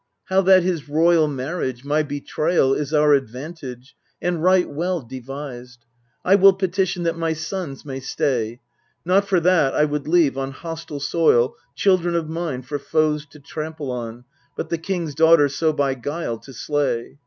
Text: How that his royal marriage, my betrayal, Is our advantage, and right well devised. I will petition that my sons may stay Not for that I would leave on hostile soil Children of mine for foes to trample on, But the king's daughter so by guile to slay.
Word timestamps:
How 0.29 0.41
that 0.41 0.63
his 0.63 0.89
royal 0.89 1.27
marriage, 1.27 1.85
my 1.85 2.01
betrayal, 2.01 2.73
Is 2.73 2.91
our 2.91 3.13
advantage, 3.13 3.95
and 4.19 4.41
right 4.41 4.67
well 4.67 4.99
devised. 5.03 5.85
I 6.25 6.33
will 6.33 6.53
petition 6.53 7.03
that 7.03 7.19
my 7.19 7.33
sons 7.33 7.85
may 7.85 7.99
stay 7.99 8.61
Not 9.05 9.27
for 9.27 9.39
that 9.41 9.75
I 9.75 9.85
would 9.85 10.07
leave 10.07 10.39
on 10.39 10.53
hostile 10.53 10.99
soil 10.99 11.55
Children 11.75 12.15
of 12.15 12.27
mine 12.27 12.63
for 12.63 12.79
foes 12.79 13.27
to 13.27 13.39
trample 13.39 13.91
on, 13.91 14.25
But 14.57 14.69
the 14.69 14.79
king's 14.79 15.13
daughter 15.13 15.47
so 15.47 15.71
by 15.71 15.93
guile 15.93 16.39
to 16.39 16.51
slay. 16.51 17.19